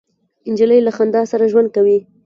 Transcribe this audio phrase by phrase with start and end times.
[0.51, 1.97] نجلۍ له خندا سره ژوند کوي.